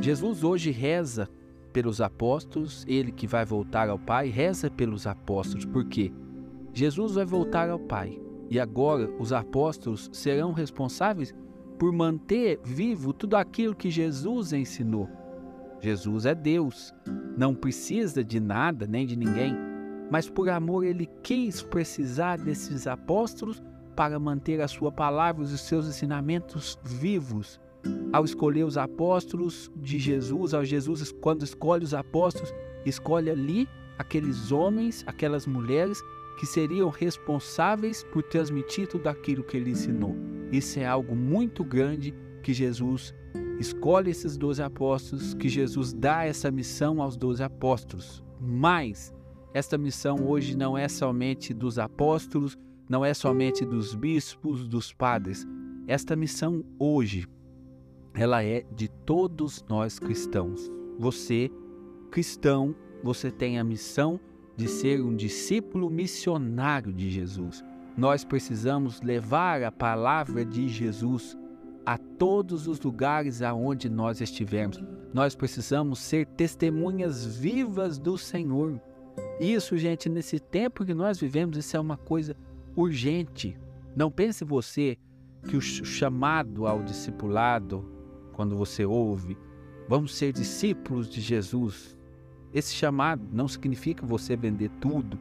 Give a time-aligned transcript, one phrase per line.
[0.00, 1.28] Jesus hoje reza
[1.74, 6.10] pelos apóstolos, ele que vai voltar ao Pai, reza pelos apóstolos, porque
[6.72, 8.18] Jesus vai voltar ao Pai.
[8.48, 11.34] E agora os apóstolos serão responsáveis
[11.78, 15.06] por manter vivo tudo aquilo que Jesus ensinou.
[15.80, 16.94] Jesus é Deus,
[17.36, 19.54] não precisa de nada nem de ninguém,
[20.10, 23.62] mas por amor ele quis precisar desses apóstolos
[23.94, 27.60] para manter a sua palavra e os seus ensinamentos vivos
[28.12, 32.52] ao escolher os apóstolos de Jesus, ao Jesus, quando escolhe os apóstolos,
[32.84, 36.02] escolhe ali aqueles homens, aquelas mulheres
[36.38, 40.16] que seriam responsáveis por transmitir tudo aquilo que ele ensinou.
[40.50, 43.14] Isso é algo muito grande que Jesus
[43.58, 48.24] escolhe esses doze apóstolos, que Jesus dá essa missão aos doze apóstolos.
[48.40, 49.12] Mas
[49.52, 52.56] esta missão hoje não é somente dos apóstolos,
[52.88, 55.46] não é somente dos bispos, dos padres.
[55.86, 57.26] Esta missão hoje
[58.14, 60.70] ela é de todos nós cristãos.
[60.98, 61.50] Você,
[62.10, 64.20] cristão, você tem a missão
[64.56, 67.64] de ser um discípulo missionário de Jesus.
[67.96, 71.36] Nós precisamos levar a palavra de Jesus
[71.84, 74.82] a todos os lugares aonde nós estivermos.
[75.12, 78.80] Nós precisamos ser testemunhas vivas do Senhor.
[79.40, 82.36] Isso, gente, nesse tempo que nós vivemos, isso é uma coisa
[82.76, 83.58] urgente.
[83.96, 84.98] Não pense você
[85.48, 87.99] que o chamado ao discipulado,
[88.40, 89.36] quando você ouve,
[89.86, 91.94] vamos ser discípulos de Jesus.
[92.54, 95.18] Esse chamado não significa você vender tudo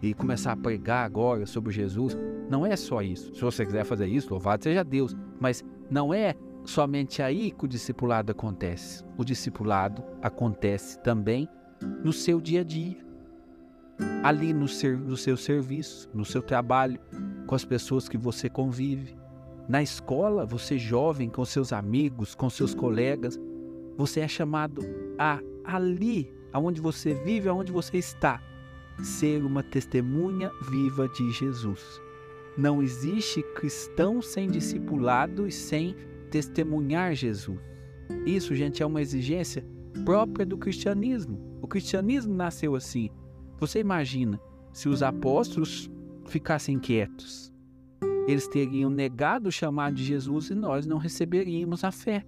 [0.00, 2.16] e começar a pregar agora sobre Jesus.
[2.48, 3.34] Não é só isso.
[3.34, 5.14] Se você quiser fazer isso, louvado seja Deus.
[5.38, 6.34] Mas não é
[6.64, 9.04] somente aí que o discipulado acontece.
[9.18, 11.46] O discipulado acontece também
[12.02, 12.96] no seu dia a dia,
[14.22, 16.98] ali no, ser, no seu serviço, no seu trabalho,
[17.46, 19.14] com as pessoas que você convive.
[19.68, 23.40] Na escola, você jovem, com seus amigos, com seus colegas,
[23.96, 24.82] você é chamado
[25.18, 28.42] a ali, aonde você vive, aonde você está,
[29.02, 32.00] ser uma testemunha viva de Jesus.
[32.56, 35.96] Não existe cristão sem discipulado e sem
[36.30, 37.58] testemunhar Jesus.
[38.26, 39.64] Isso, gente, é uma exigência
[40.04, 41.58] própria do cristianismo.
[41.62, 43.08] O cristianismo nasceu assim.
[43.58, 44.40] Você imagina
[44.72, 45.90] se os apóstolos
[46.26, 47.51] ficassem quietos,
[48.26, 52.24] eles teriam negado o chamado de Jesus e nós não receberíamos a fé.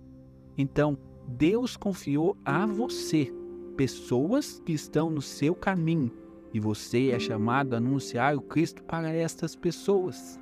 [0.57, 3.33] Então, Deus confiou a você
[3.77, 6.13] pessoas que estão no seu caminho
[6.53, 10.39] e você é chamado a anunciar o Cristo para estas pessoas.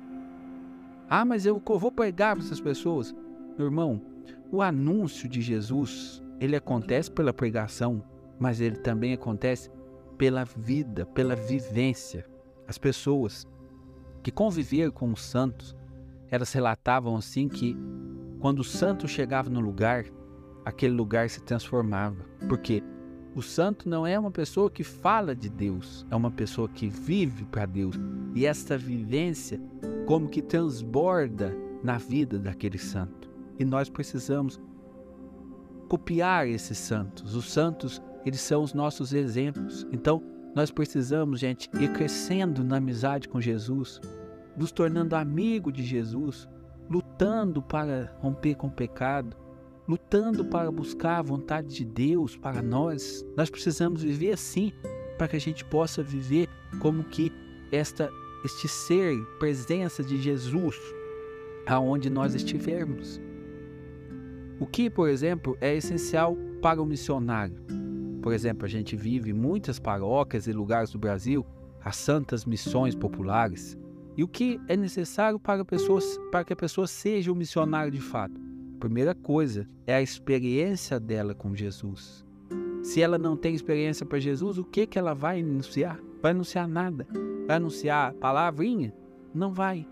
[1.09, 3.15] Ah, mas eu vou pregar para essas pessoas.
[3.57, 4.01] Meu irmão,
[4.51, 8.03] o anúncio de Jesus, ele acontece pela pregação,
[8.39, 9.71] mas ele também acontece
[10.17, 12.25] pela vida, pela vivência.
[12.67, 13.47] As pessoas
[14.23, 15.75] que conviveram com os santos,
[16.31, 17.77] elas relatavam assim que
[18.39, 20.05] quando o santo chegava no lugar,
[20.65, 22.25] aquele lugar se transformava.
[22.47, 22.81] Porque
[23.35, 27.45] o santo não é uma pessoa que fala de Deus, é uma pessoa que vive
[27.45, 27.95] para Deus.
[28.33, 29.61] E esta vivência
[30.05, 33.29] como que transborda na vida daquele santo.
[33.59, 34.59] E nós precisamos
[35.87, 37.35] copiar esses santos.
[37.35, 39.87] Os santos, eles são os nossos exemplos.
[39.91, 40.23] Então,
[40.55, 43.99] nós precisamos, gente, ir crescendo na amizade com Jesus,
[44.55, 46.47] nos tornando amigo de Jesus,
[46.89, 49.35] lutando para romper com o pecado,
[49.87, 53.25] lutando para buscar a vontade de Deus para nós.
[53.35, 54.71] Nós precisamos viver assim
[55.17, 56.47] para que a gente possa viver
[56.79, 57.31] como que
[57.71, 58.09] esta
[58.43, 60.77] este ser, presença de Jesus
[61.65, 63.21] aonde nós estivermos.
[64.59, 67.82] O que, por exemplo, é essencial para o missionário?
[68.23, 71.45] Por exemplo, a gente vive muitas paróquias e lugares do Brasil
[71.83, 73.77] as santas missões populares.
[74.15, 77.99] E o que é necessário para, pessoas, para que a pessoa seja um missionário de
[77.99, 78.39] fato?
[78.75, 82.25] A primeira coisa é a experiência dela com Jesus.
[82.81, 85.99] Se ela não tem experiência para Jesus, o que, que ela vai anunciar?
[86.21, 87.05] Vai anunciar nada.
[87.45, 88.93] Vai anunciar palavrinha?
[89.33, 89.85] Não vai.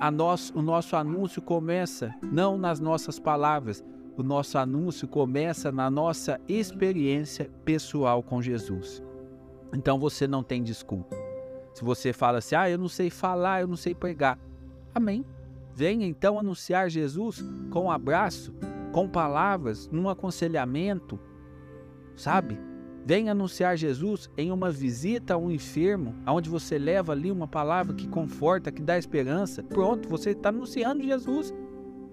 [0.00, 3.84] A nós, o nosso anúncio começa não nas nossas palavras,
[4.18, 9.00] o nosso anúncio começa na nossa experiência pessoal com Jesus.
[9.72, 11.16] Então você não tem desculpa.
[11.72, 14.36] Se você fala assim, ah, eu não sei falar, eu não sei pregar.
[14.92, 15.24] Amém.
[15.72, 18.52] Venha então anunciar Jesus com um abraço,
[18.90, 21.20] com palavras, num aconselhamento,
[22.16, 22.58] sabe?
[23.06, 27.94] Venha anunciar Jesus em uma visita a um enfermo, onde você leva ali uma palavra
[27.94, 29.62] que conforta, que dá esperança.
[29.62, 31.54] Pronto, você está anunciando Jesus.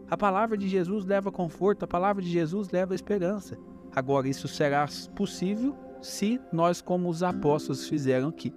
[0.09, 3.57] A palavra de Jesus leva conforto, a palavra de Jesus leva esperança.
[3.95, 4.85] Agora, isso será
[5.15, 8.53] possível se nós, como os apóstolos fizeram aqui,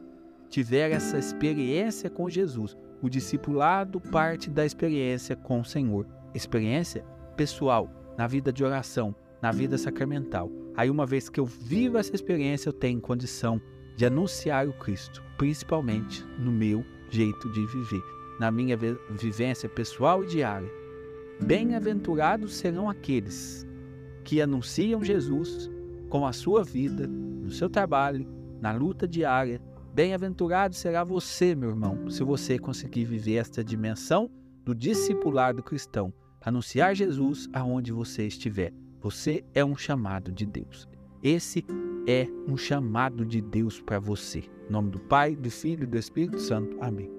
[0.51, 2.77] tiver essa experiência com Jesus.
[3.01, 6.07] O discipulado parte da experiência com o Senhor.
[6.35, 7.05] Experiência
[7.37, 10.51] pessoal, na vida de oração, na vida sacramental.
[10.77, 13.61] Aí, uma vez que eu vivo essa experiência, eu tenho condição
[13.97, 18.03] de anunciar o Cristo, principalmente no meu jeito de viver,
[18.39, 20.88] na minha vivência pessoal e diária.
[21.41, 23.67] Bem-aventurados serão aqueles
[24.25, 25.71] que anunciam Jesus
[26.09, 28.27] com a sua vida, no seu trabalho,
[28.61, 29.61] na luta diária.
[29.95, 34.31] Bem-aventurado será você, meu irmão, se você conseguir viver esta dimensão
[34.65, 38.73] do discipulado cristão, anunciar Jesus aonde você estiver.
[39.01, 40.89] Você é um chamado de Deus.
[41.23, 41.65] Esse
[42.07, 44.45] é um chamado de Deus para você.
[44.69, 46.77] Em nome do Pai, do Filho e do Espírito Santo.
[46.81, 47.18] Amém.